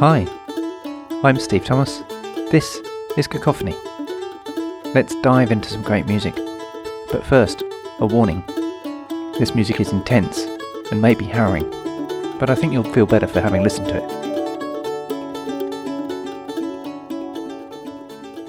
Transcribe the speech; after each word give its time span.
Hi, 0.00 0.26
I'm 1.22 1.38
Steve 1.38 1.66
Thomas. 1.66 2.02
This 2.50 2.80
is 3.18 3.26
Cacophony. 3.26 3.76
Let's 4.94 5.14
dive 5.16 5.52
into 5.52 5.68
some 5.68 5.82
great 5.82 6.06
music. 6.06 6.34
But 7.12 7.22
first, 7.22 7.62
a 7.98 8.06
warning. 8.06 8.42
This 9.38 9.54
music 9.54 9.78
is 9.78 9.92
intense 9.92 10.38
and 10.90 11.02
may 11.02 11.14
be 11.14 11.26
harrowing, 11.26 11.68
but 12.38 12.48
I 12.48 12.54
think 12.54 12.72
you'll 12.72 12.90
feel 12.94 13.04
better 13.04 13.26
for 13.26 13.42
having 13.42 13.62
listened 13.62 13.88
to 13.88 13.96
it. 13.98 14.04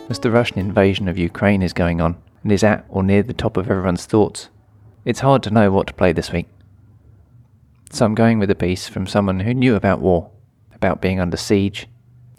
As 0.09 0.19
the 0.19 0.31
Russian 0.31 0.57
invasion 0.57 1.09
of 1.09 1.17
Ukraine 1.17 1.63
is 1.63 1.73
going 1.73 1.99
on 1.99 2.15
and 2.43 2.53
is 2.53 2.63
at 2.63 2.85
or 2.87 3.03
near 3.03 3.23
the 3.23 3.33
top 3.33 3.57
of 3.57 3.69
everyone's 3.69 4.05
thoughts, 4.05 4.47
it's 5.03 5.19
hard 5.19 5.43
to 5.43 5.51
know 5.51 5.69
what 5.69 5.87
to 5.87 5.93
play 5.93 6.13
this 6.13 6.31
week. 6.31 6.47
So 7.89 8.05
I'm 8.05 8.15
going 8.15 8.39
with 8.39 8.49
a 8.49 8.55
piece 8.55 8.87
from 8.87 9.05
someone 9.05 9.41
who 9.41 9.53
knew 9.53 9.75
about 9.75 9.99
war, 9.99 10.31
about 10.81 10.99
being 10.99 11.19
under 11.19 11.37
siege, 11.37 11.87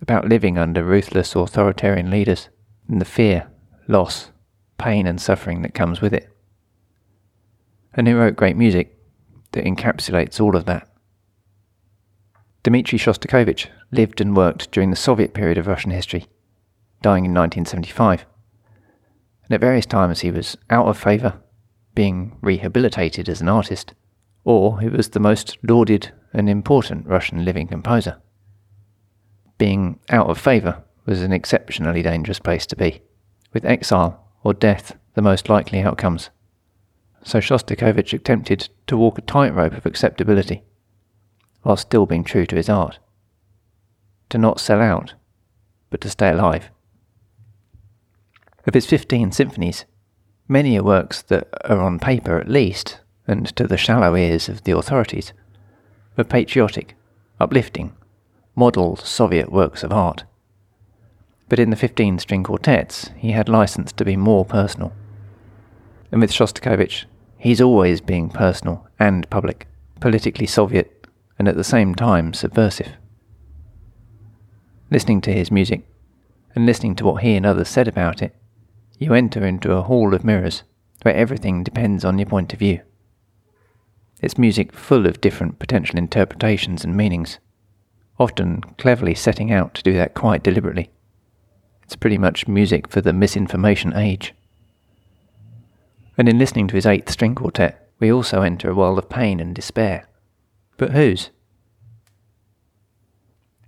about 0.00 0.28
living 0.28 0.58
under 0.58 0.82
ruthless 0.82 1.36
authoritarian 1.36 2.10
leaders, 2.10 2.48
and 2.88 3.00
the 3.00 3.04
fear, 3.04 3.46
loss, 3.86 4.32
pain, 4.78 5.06
and 5.06 5.20
suffering 5.20 5.62
that 5.62 5.74
comes 5.74 6.00
with 6.00 6.12
it. 6.12 6.28
And 7.94 8.08
he 8.08 8.12
wrote 8.12 8.34
great 8.34 8.56
music 8.56 8.98
that 9.52 9.64
encapsulates 9.64 10.40
all 10.40 10.56
of 10.56 10.64
that. 10.64 10.88
Dmitri 12.64 12.98
Shostakovich 12.98 13.68
lived 13.92 14.20
and 14.20 14.36
worked 14.36 14.72
during 14.72 14.90
the 14.90 14.96
Soviet 14.96 15.34
period 15.34 15.56
of 15.56 15.68
Russian 15.68 15.92
history, 15.92 16.26
dying 17.00 17.24
in 17.24 17.32
1975. 17.32 18.26
And 19.44 19.52
at 19.52 19.60
various 19.60 19.86
times 19.86 20.20
he 20.20 20.32
was 20.32 20.56
out 20.68 20.86
of 20.86 20.98
favour, 20.98 21.40
being 21.94 22.36
rehabilitated 22.40 23.28
as 23.28 23.40
an 23.40 23.48
artist, 23.48 23.94
or 24.42 24.80
he 24.80 24.88
was 24.88 25.10
the 25.10 25.20
most 25.20 25.58
lauded 25.62 26.10
and 26.32 26.48
important 26.48 27.06
Russian 27.06 27.44
living 27.44 27.68
composer. 27.68 28.20
Being 29.62 30.00
out 30.10 30.28
of 30.28 30.40
favour 30.40 30.82
was 31.06 31.22
an 31.22 31.32
exceptionally 31.32 32.02
dangerous 32.02 32.40
place 32.40 32.66
to 32.66 32.74
be, 32.74 33.00
with 33.52 33.64
exile 33.64 34.26
or 34.42 34.52
death 34.52 34.96
the 35.14 35.22
most 35.22 35.48
likely 35.48 35.80
outcomes. 35.80 36.30
So 37.22 37.38
Shostakovich 37.38 38.12
attempted 38.12 38.70
to 38.88 38.96
walk 38.96 39.18
a 39.18 39.22
tightrope 39.22 39.74
of 39.74 39.86
acceptability, 39.86 40.64
while 41.62 41.76
still 41.76 42.06
being 42.06 42.24
true 42.24 42.44
to 42.46 42.56
his 42.56 42.68
art. 42.68 42.98
To 44.30 44.36
not 44.38 44.58
sell 44.58 44.80
out, 44.80 45.14
but 45.90 46.00
to 46.00 46.10
stay 46.10 46.30
alive. 46.30 46.68
Of 48.66 48.74
his 48.74 48.86
15 48.86 49.30
symphonies, 49.30 49.84
many 50.48 50.76
are 50.76 50.82
works 50.82 51.22
that 51.22 51.46
are 51.70 51.78
on 51.78 52.00
paper 52.00 52.36
at 52.40 52.48
least, 52.48 52.98
and 53.28 53.46
to 53.54 53.68
the 53.68 53.76
shallow 53.76 54.16
ears 54.16 54.48
of 54.48 54.64
the 54.64 54.76
authorities, 54.76 55.32
were 56.16 56.24
patriotic, 56.24 56.96
uplifting, 57.38 57.92
modelled 58.54 59.00
Soviet 59.00 59.50
works 59.50 59.82
of 59.82 59.92
art. 59.92 60.24
But 61.48 61.58
in 61.58 61.70
the 61.70 61.76
15 61.76 62.18
string 62.18 62.44
quartets, 62.44 63.10
he 63.16 63.32
had 63.32 63.48
license 63.48 63.92
to 63.92 64.04
be 64.04 64.16
more 64.16 64.44
personal. 64.44 64.92
And 66.10 66.20
with 66.20 66.32
Shostakovich, 66.32 67.04
he's 67.38 67.60
always 67.60 68.00
being 68.00 68.30
personal 68.30 68.86
and 68.98 69.28
public, 69.30 69.66
politically 70.00 70.46
Soviet, 70.46 71.06
and 71.38 71.48
at 71.48 71.56
the 71.56 71.64
same 71.64 71.94
time 71.94 72.32
subversive. 72.34 72.92
Listening 74.90 75.20
to 75.22 75.32
his 75.32 75.50
music, 75.50 75.86
and 76.54 76.66
listening 76.66 76.94
to 76.96 77.04
what 77.04 77.22
he 77.22 77.34
and 77.36 77.46
others 77.46 77.68
said 77.68 77.88
about 77.88 78.22
it, 78.22 78.34
you 78.98 79.14
enter 79.14 79.44
into 79.44 79.72
a 79.72 79.82
hall 79.82 80.14
of 80.14 80.24
mirrors 80.24 80.62
where 81.02 81.14
everything 81.14 81.64
depends 81.64 82.04
on 82.04 82.18
your 82.18 82.26
point 82.26 82.52
of 82.52 82.58
view. 82.58 82.80
It's 84.20 84.38
music 84.38 84.72
full 84.72 85.06
of 85.06 85.20
different 85.20 85.58
potential 85.58 85.98
interpretations 85.98 86.84
and 86.84 86.96
meanings, 86.96 87.38
often 88.22 88.62
cleverly 88.78 89.14
setting 89.14 89.50
out 89.50 89.74
to 89.74 89.82
do 89.82 89.92
that 89.94 90.14
quite 90.14 90.42
deliberately. 90.42 90.90
It's 91.82 91.96
pretty 91.96 92.18
much 92.18 92.48
music 92.48 92.88
for 92.88 93.00
the 93.00 93.12
misinformation 93.12 93.94
age. 93.94 94.32
And 96.16 96.28
in 96.28 96.38
listening 96.38 96.68
to 96.68 96.76
his 96.76 96.86
eighth 96.86 97.10
string 97.10 97.34
quartet, 97.34 97.90
we 97.98 98.12
also 98.12 98.42
enter 98.42 98.70
a 98.70 98.74
world 98.74 98.98
of 98.98 99.08
pain 99.08 99.40
and 99.40 99.54
despair. 99.54 100.06
But 100.76 100.92
whose? 100.92 101.30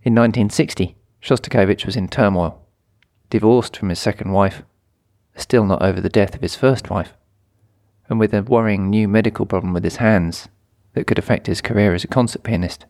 In 0.02 0.14
1960, 0.14 0.96
Shostakovich 1.20 1.84
was 1.84 1.96
in 1.96 2.08
turmoil, 2.08 2.62
divorced 3.30 3.76
from 3.76 3.88
his 3.88 3.98
second 3.98 4.32
wife, 4.32 4.62
still 5.34 5.64
not 5.64 5.82
over 5.82 6.00
the 6.00 6.08
death 6.08 6.34
of 6.34 6.42
his 6.42 6.54
first 6.54 6.90
wife, 6.90 7.14
and 8.08 8.20
with 8.20 8.32
a 8.32 8.42
worrying 8.42 8.88
new 8.88 9.08
medical 9.08 9.46
problem 9.46 9.72
with 9.72 9.82
his 9.82 9.96
hands 9.96 10.48
that 10.92 11.06
could 11.06 11.18
affect 11.18 11.46
his 11.46 11.60
career 11.60 11.94
as 11.94 12.04
a 12.04 12.08
concert 12.08 12.42
pianist. 12.42 12.86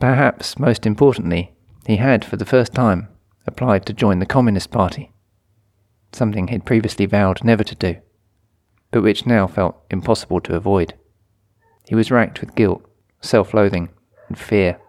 Perhaps 0.00 0.58
most 0.58 0.86
importantly, 0.86 1.52
he 1.86 1.96
had, 1.96 2.24
for 2.24 2.36
the 2.36 2.46
first 2.46 2.72
time, 2.74 3.08
applied 3.46 3.84
to 3.84 3.92
join 3.92 4.18
the 4.18 4.26
Communist 4.26 4.70
Party, 4.70 5.12
something 6.12 6.48
he'd 6.48 6.64
previously 6.64 7.04
vowed 7.04 7.44
never 7.44 7.62
to 7.62 7.74
do, 7.74 7.96
but 8.90 9.02
which 9.02 9.26
now 9.26 9.46
felt 9.46 9.76
impossible 9.90 10.40
to 10.40 10.56
avoid. 10.56 10.94
He 11.86 11.94
was 11.94 12.10
racked 12.10 12.40
with 12.40 12.54
guilt, 12.54 12.82
self 13.20 13.52
loathing, 13.52 13.90
and 14.28 14.38
fear. 14.38 14.80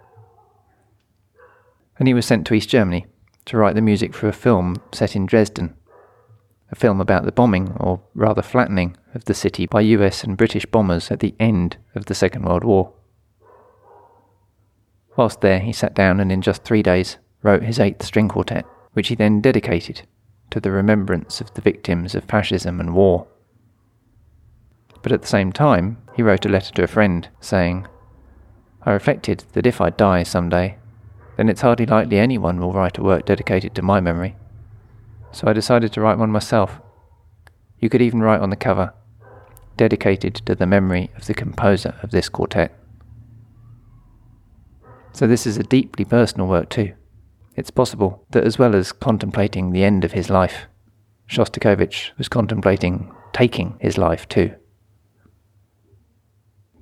And 1.99 2.07
he 2.07 2.13
was 2.13 2.25
sent 2.25 2.47
to 2.47 2.53
East 2.53 2.69
Germany 2.69 3.05
to 3.45 3.57
write 3.57 3.75
the 3.75 3.81
music 3.81 4.13
for 4.13 4.29
a 4.29 4.33
film 4.33 4.77
set 4.93 5.13
in 5.15 5.25
Dresden, 5.25 5.75
a 6.71 6.75
film 6.75 7.01
about 7.01 7.25
the 7.25 7.33
bombing, 7.33 7.73
or 7.77 8.01
rather 8.15 8.41
flattening, 8.41 8.95
of 9.13 9.25
the 9.25 9.33
city 9.33 9.65
by 9.65 9.81
US 9.81 10.23
and 10.23 10.37
British 10.37 10.65
bombers 10.65 11.11
at 11.11 11.19
the 11.19 11.35
end 11.37 11.75
of 11.95 12.05
the 12.05 12.15
Second 12.15 12.45
World 12.45 12.63
War. 12.63 12.93
Whilst 15.15 15.41
there, 15.41 15.59
he 15.59 15.73
sat 15.73 15.93
down 15.93 16.19
and 16.19 16.31
in 16.31 16.41
just 16.41 16.63
three 16.63 16.81
days 16.83 17.17
wrote 17.43 17.63
his 17.63 17.79
eighth 17.79 18.03
string 18.03 18.29
quartet, 18.29 18.65
which 18.93 19.09
he 19.09 19.15
then 19.15 19.41
dedicated 19.41 20.03
to 20.51 20.59
the 20.59 20.71
remembrance 20.71 21.41
of 21.41 21.53
the 21.53 21.61
victims 21.61 22.15
of 22.15 22.25
fascism 22.25 22.79
and 22.79 22.93
war. 22.93 23.27
But 25.01 25.11
at 25.11 25.21
the 25.21 25.27
same 25.27 25.51
time, 25.51 25.97
he 26.15 26.21
wrote 26.21 26.45
a 26.45 26.49
letter 26.49 26.71
to 26.73 26.83
a 26.83 26.87
friend 26.87 27.27
saying, 27.39 27.87
I 28.83 28.91
reflected 28.91 29.45
that 29.53 29.65
if 29.65 29.81
I 29.81 29.89
die 29.89 30.23
some 30.23 30.49
day, 30.49 30.77
then 31.37 31.49
it's 31.49 31.61
hardly 31.61 31.85
likely 31.85 32.17
anyone 32.17 32.59
will 32.59 32.73
write 32.73 32.97
a 32.97 33.03
work 33.03 33.25
dedicated 33.25 33.73
to 33.75 33.81
my 33.81 33.99
memory. 33.99 34.35
So 35.31 35.47
I 35.47 35.53
decided 35.53 35.93
to 35.93 36.01
write 36.01 36.17
one 36.17 36.31
myself. 36.31 36.79
You 37.79 37.89
could 37.89 38.01
even 38.01 38.21
write 38.21 38.41
on 38.41 38.49
the 38.49 38.55
cover, 38.55 38.93
dedicated 39.77 40.35
to 40.35 40.55
the 40.55 40.67
memory 40.67 41.09
of 41.15 41.25
the 41.25 41.33
composer 41.33 41.95
of 42.03 42.11
this 42.11 42.29
quartet. 42.29 42.77
So 45.13 45.27
this 45.27 45.45
is 45.45 45.57
a 45.57 45.63
deeply 45.63 46.05
personal 46.05 46.47
work 46.47 46.69
too. 46.69 46.93
It's 47.55 47.71
possible 47.71 48.25
that 48.31 48.43
as 48.43 48.57
well 48.57 48.75
as 48.75 48.91
contemplating 48.91 49.71
the 49.71 49.83
end 49.83 50.05
of 50.05 50.13
his 50.13 50.29
life, 50.29 50.67
Shostakovich 51.29 52.11
was 52.17 52.29
contemplating 52.29 53.13
taking 53.33 53.77
his 53.79 53.97
life 53.97 54.27
too. 54.27 54.55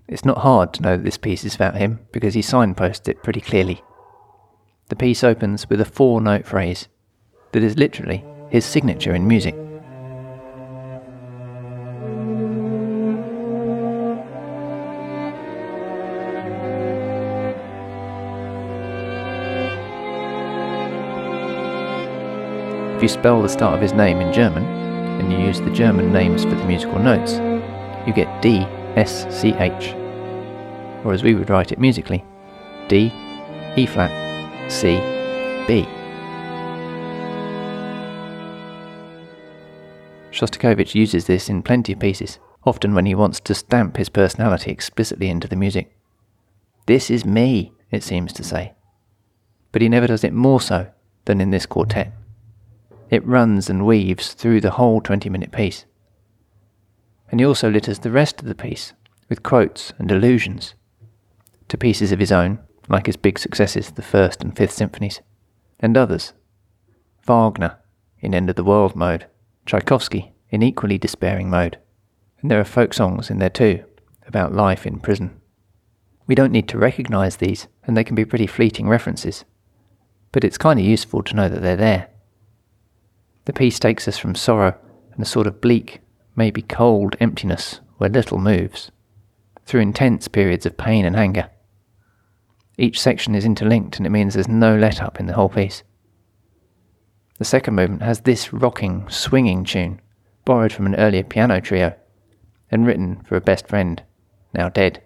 It's 0.07 0.25
not 0.25 0.39
hard 0.39 0.73
to 0.73 0.81
know 0.81 0.97
that 0.97 1.03
this 1.03 1.17
piece 1.17 1.43
is 1.43 1.55
about 1.55 1.75
him 1.75 1.99
because 2.11 2.33
he 2.33 2.41
signposts 2.41 3.07
it 3.07 3.21
pretty 3.21 3.41
clearly. 3.41 3.83
The 4.89 4.95
piece 4.95 5.23
opens 5.23 5.69
with 5.69 5.81
a 5.81 5.85
four 5.85 6.19
note 6.19 6.47
phrase 6.47 6.87
that 7.51 7.61
is 7.61 7.77
literally 7.77 8.23
his 8.49 8.65
signature 8.65 9.13
in 9.13 9.27
music. 9.27 9.55
If 22.99 23.03
you 23.03 23.07
spell 23.07 23.41
the 23.41 23.47
start 23.47 23.75
of 23.75 23.81
his 23.81 23.93
name 23.93 24.19
in 24.19 24.33
German, 24.33 24.65
and 24.65 25.31
you 25.31 25.39
use 25.39 25.61
the 25.61 25.71
German 25.71 26.11
names 26.11 26.43
for 26.43 26.49
the 26.49 26.65
musical 26.65 26.99
notes, 26.99 27.35
you 28.05 28.11
get 28.11 28.41
D 28.41 28.67
S 28.97 29.25
C 29.33 29.53
H. 29.53 29.93
Or 31.05 31.13
as 31.13 31.23
we 31.23 31.33
would 31.33 31.49
write 31.49 31.71
it 31.71 31.79
musically, 31.79 32.25
D, 32.89 33.09
E 33.77 33.85
flat, 33.85 34.11
C, 34.69 34.97
B. 35.65 35.87
Shostakovich 40.31 40.93
uses 40.93 41.25
this 41.25 41.47
in 41.47 41.63
plenty 41.63 41.93
of 41.93 41.99
pieces, 41.99 42.37
often 42.65 42.93
when 42.93 43.05
he 43.05 43.15
wants 43.15 43.39
to 43.39 43.55
stamp 43.55 43.95
his 43.95 44.09
personality 44.09 44.71
explicitly 44.71 45.29
into 45.29 45.47
the 45.47 45.55
music. 45.55 45.95
This 46.85 47.09
is 47.09 47.23
me, 47.23 47.71
it 47.91 48.03
seems 48.03 48.33
to 48.33 48.43
say. 48.43 48.73
But 49.71 49.81
he 49.81 49.87
never 49.87 50.07
does 50.07 50.25
it 50.25 50.33
more 50.33 50.59
so 50.59 50.87
than 51.23 51.39
in 51.39 51.51
this 51.51 51.65
quartet. 51.65 52.11
It 53.09 53.25
runs 53.25 53.69
and 53.69 53.85
weaves 53.85 54.33
through 54.33 54.61
the 54.61 54.71
whole 54.71 55.01
20 55.01 55.29
minute 55.29 55.51
piece. 55.51 55.85
And 57.31 57.39
he 57.39 57.45
also 57.45 57.69
litters 57.69 57.99
the 57.99 58.11
rest 58.11 58.39
of 58.39 58.47
the 58.47 58.55
piece 58.55 58.93
with 59.29 59.43
quotes 59.43 59.93
and 59.97 60.11
allusions 60.11 60.75
to 61.67 61.77
pieces 61.77 62.11
of 62.11 62.19
his 62.19 62.31
own, 62.31 62.59
like 62.87 63.05
his 63.05 63.17
big 63.17 63.37
successes, 63.37 63.91
the 63.91 64.01
First 64.01 64.43
and 64.43 64.55
Fifth 64.55 64.73
Symphonies, 64.73 65.21
and 65.79 65.95
others. 65.95 66.33
Wagner 67.25 67.77
in 68.19 68.33
End 68.33 68.49
of 68.49 68.55
the 68.55 68.63
World 68.63 68.95
mode, 68.95 69.27
Tchaikovsky 69.65 70.33
in 70.49 70.63
equally 70.63 70.97
despairing 70.97 71.49
mode, 71.49 71.77
and 72.41 72.49
there 72.49 72.59
are 72.59 72.65
folk 72.65 72.93
songs 72.93 73.29
in 73.29 73.39
there 73.39 73.49
too 73.49 73.83
about 74.25 74.53
life 74.53 74.85
in 74.85 74.99
prison. 74.99 75.39
We 76.27 76.35
don't 76.35 76.51
need 76.51 76.67
to 76.69 76.77
recognise 76.77 77.37
these, 77.37 77.67
and 77.83 77.97
they 77.97 78.03
can 78.03 78.15
be 78.15 78.25
pretty 78.25 78.45
fleeting 78.45 78.87
references. 78.87 79.45
But 80.31 80.43
it's 80.43 80.59
kind 80.59 80.79
of 80.79 80.85
useful 80.85 81.23
to 81.23 81.35
know 81.35 81.49
that 81.49 81.61
they're 81.61 81.75
there. 81.75 82.09
The 83.49 83.53
piece 83.53 83.79
takes 83.79 84.07
us 84.07 84.19
from 84.19 84.35
sorrow 84.35 84.77
and 85.11 85.23
a 85.23 85.25
sort 85.25 85.47
of 85.47 85.59
bleak, 85.59 86.01
maybe 86.35 86.61
cold 86.61 87.15
emptiness 87.19 87.79
where 87.97 88.07
little 88.07 88.37
moves, 88.37 88.91
through 89.65 89.81
intense 89.81 90.27
periods 90.27 90.67
of 90.67 90.77
pain 90.77 91.03
and 91.03 91.15
anger. 91.15 91.49
Each 92.77 93.01
section 93.01 93.33
is 93.33 93.45
interlinked 93.45 93.97
and 93.97 94.05
it 94.05 94.11
means 94.11 94.35
there's 94.35 94.47
no 94.47 94.77
let 94.77 95.01
up 95.01 95.19
in 95.19 95.25
the 95.25 95.33
whole 95.33 95.49
piece. 95.49 95.81
The 97.39 97.43
second 97.43 97.73
movement 97.73 98.03
has 98.03 98.21
this 98.21 98.53
rocking, 98.53 99.09
swinging 99.09 99.63
tune, 99.63 99.99
borrowed 100.45 100.71
from 100.71 100.85
an 100.85 100.93
earlier 100.93 101.23
piano 101.23 101.59
trio, 101.59 101.95
and 102.69 102.85
written 102.85 103.23
for 103.23 103.35
a 103.35 103.41
best 103.41 103.67
friend, 103.67 104.03
now 104.53 104.69
dead. 104.69 105.01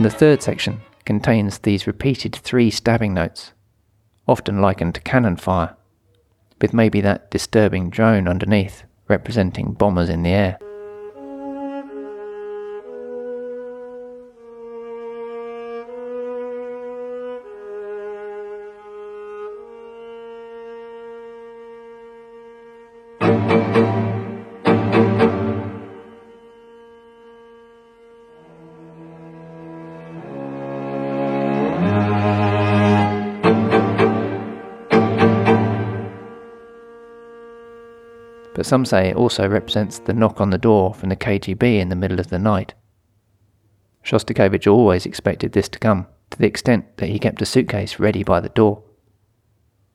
And 0.00 0.06
the 0.06 0.16
third 0.16 0.42
section 0.42 0.80
contains 1.04 1.58
these 1.58 1.86
repeated 1.86 2.34
three 2.34 2.70
stabbing 2.70 3.12
notes, 3.12 3.52
often 4.26 4.62
likened 4.62 4.94
to 4.94 5.00
cannon 5.02 5.36
fire, 5.36 5.76
with 6.58 6.72
maybe 6.72 7.02
that 7.02 7.30
disturbing 7.30 7.90
drone 7.90 8.26
underneath 8.26 8.84
representing 9.08 9.74
bombers 9.74 10.08
in 10.08 10.22
the 10.22 10.30
air. 10.30 10.58
But 38.60 38.66
some 38.66 38.84
say 38.84 39.08
it 39.08 39.16
also 39.16 39.48
represents 39.48 40.00
the 40.00 40.12
knock 40.12 40.38
on 40.38 40.50
the 40.50 40.58
door 40.58 40.92
from 40.92 41.08
the 41.08 41.16
KGB 41.16 41.80
in 41.80 41.88
the 41.88 41.96
middle 41.96 42.20
of 42.20 42.28
the 42.28 42.38
night. 42.38 42.74
Shostakovich 44.04 44.70
always 44.70 45.06
expected 45.06 45.52
this 45.52 45.66
to 45.70 45.78
come, 45.78 46.06
to 46.28 46.36
the 46.36 46.46
extent 46.46 46.98
that 46.98 47.08
he 47.08 47.18
kept 47.18 47.40
a 47.40 47.46
suitcase 47.46 47.98
ready 47.98 48.22
by 48.22 48.38
the 48.38 48.50
door. 48.50 48.82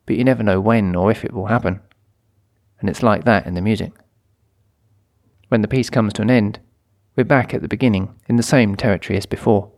But 0.08 0.16
you 0.16 0.24
never 0.24 0.42
know 0.42 0.60
when 0.60 0.96
or 0.96 1.12
if 1.12 1.24
it 1.24 1.32
will 1.32 1.46
happen, 1.46 1.80
and 2.80 2.90
it's 2.90 3.04
like 3.04 3.24
that 3.26 3.46
in 3.46 3.54
the 3.54 3.62
music. 3.62 3.92
When 5.50 5.62
the 5.62 5.68
piece 5.68 5.92
comes 5.92 6.14
to 6.14 6.24
an 6.24 6.32
end, 6.32 6.58
we're 7.16 7.24
back 7.24 7.54
at 7.54 7.62
the 7.62 7.68
beginning 7.68 8.16
in 8.28 8.38
the 8.38 8.42
same 8.42 8.76
territory 8.76 9.16
as 9.16 9.28
before. 9.28 9.72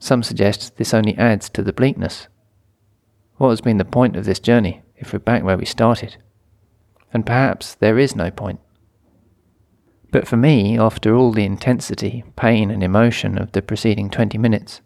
Some 0.00 0.24
suggest 0.24 0.76
this 0.76 0.92
only 0.92 1.16
adds 1.18 1.48
to 1.50 1.62
the 1.62 1.72
bleakness. 1.72 2.26
What 3.36 3.50
has 3.50 3.60
been 3.60 3.78
the 3.78 3.84
point 3.84 4.16
of 4.16 4.24
this 4.24 4.40
journey 4.40 4.82
if 4.96 5.12
we're 5.12 5.20
back 5.20 5.44
where 5.44 5.56
we 5.56 5.66
started? 5.66 6.16
And 7.12 7.26
perhaps 7.26 7.74
there 7.74 7.98
is 7.98 8.16
no 8.16 8.30
point. 8.30 8.60
But 10.10 10.28
for 10.28 10.36
me, 10.36 10.78
after 10.78 11.14
all 11.14 11.32
the 11.32 11.44
intensity, 11.44 12.22
pain, 12.36 12.70
and 12.70 12.82
emotion 12.82 13.38
of 13.38 13.52
the 13.52 13.62
preceding 13.62 14.10
20 14.10 14.36
minutes, 14.38 14.80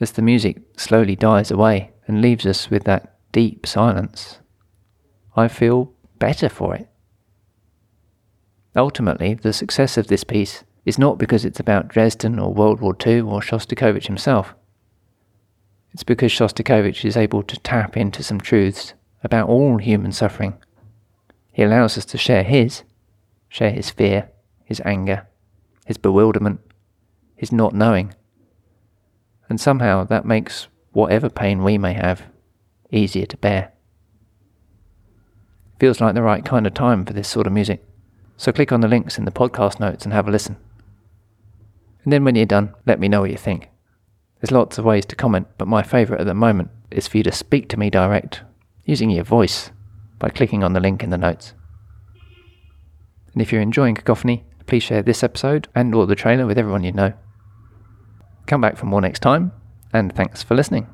as 0.00 0.12
the 0.12 0.22
music 0.22 0.60
slowly 0.76 1.16
dies 1.16 1.50
away 1.50 1.92
and 2.06 2.20
leaves 2.20 2.44
us 2.44 2.70
with 2.70 2.84
that 2.84 3.16
deep 3.32 3.66
silence, 3.66 4.40
I 5.36 5.48
feel 5.48 5.92
better 6.18 6.48
for 6.48 6.74
it. 6.74 6.88
Ultimately, 8.74 9.34
the 9.34 9.52
success 9.52 9.96
of 9.96 10.08
this 10.08 10.24
piece 10.24 10.64
is 10.84 10.98
not 10.98 11.18
because 11.18 11.44
it's 11.44 11.60
about 11.60 11.88
Dresden 11.88 12.38
or 12.38 12.52
World 12.52 12.80
War 12.80 12.96
II 13.06 13.20
or 13.20 13.40
Shostakovich 13.40 14.06
himself. 14.06 14.54
It's 15.92 16.04
because 16.04 16.32
Shostakovich 16.32 17.04
is 17.04 17.16
able 17.16 17.42
to 17.44 17.58
tap 17.60 17.96
into 17.96 18.22
some 18.22 18.40
truths 18.40 18.92
about 19.22 19.48
all 19.48 19.78
human 19.78 20.12
suffering 20.12 20.54
he 21.56 21.62
allows 21.62 21.96
us 21.96 22.04
to 22.04 22.18
share 22.18 22.42
his, 22.42 22.82
share 23.48 23.70
his 23.70 23.88
fear, 23.88 24.28
his 24.62 24.82
anger, 24.84 25.26
his 25.86 25.96
bewilderment, 25.96 26.60
his 27.34 27.50
not 27.50 27.72
knowing. 27.72 28.14
And 29.48 29.58
somehow 29.58 30.04
that 30.04 30.26
makes 30.26 30.68
whatever 30.92 31.30
pain 31.30 31.64
we 31.64 31.78
may 31.78 31.94
have 31.94 32.24
easier 32.92 33.24
to 33.24 33.38
bear. 33.38 33.72
Feels 35.80 35.98
like 35.98 36.14
the 36.14 36.20
right 36.20 36.44
kind 36.44 36.66
of 36.66 36.74
time 36.74 37.06
for 37.06 37.14
this 37.14 37.26
sort 37.26 37.46
of 37.46 37.54
music. 37.54 37.82
So 38.36 38.52
click 38.52 38.70
on 38.70 38.82
the 38.82 38.86
links 38.88 39.16
in 39.16 39.24
the 39.24 39.30
podcast 39.30 39.80
notes 39.80 40.04
and 40.04 40.12
have 40.12 40.28
a 40.28 40.30
listen. 40.30 40.58
And 42.04 42.12
then 42.12 42.22
when 42.22 42.34
you're 42.34 42.44
done, 42.44 42.74
let 42.84 43.00
me 43.00 43.08
know 43.08 43.22
what 43.22 43.30
you 43.30 43.38
think. 43.38 43.70
There's 44.42 44.52
lots 44.52 44.76
of 44.76 44.84
ways 44.84 45.06
to 45.06 45.16
comment, 45.16 45.46
but 45.56 45.68
my 45.68 45.82
favourite 45.82 46.20
at 46.20 46.26
the 46.26 46.34
moment 46.34 46.68
is 46.90 47.08
for 47.08 47.16
you 47.16 47.22
to 47.22 47.32
speak 47.32 47.70
to 47.70 47.78
me 47.78 47.88
direct, 47.88 48.42
using 48.84 49.08
your 49.08 49.24
voice 49.24 49.70
by 50.18 50.28
clicking 50.30 50.64
on 50.64 50.72
the 50.72 50.80
link 50.80 51.02
in 51.02 51.10
the 51.10 51.18
notes. 51.18 51.54
And 53.32 53.42
if 53.42 53.52
you're 53.52 53.60
enjoying 53.60 53.94
Cacophony, 53.94 54.44
please 54.66 54.82
share 54.82 55.02
this 55.02 55.22
episode 55.22 55.68
and 55.74 55.94
or 55.94 56.06
the 56.06 56.14
trailer 56.14 56.46
with 56.46 56.58
everyone 56.58 56.84
you 56.84 56.92
know. 56.92 57.12
Come 58.46 58.60
back 58.60 58.76
for 58.76 58.86
more 58.86 59.00
next 59.00 59.20
time, 59.20 59.52
and 59.92 60.14
thanks 60.14 60.42
for 60.42 60.54
listening. 60.54 60.86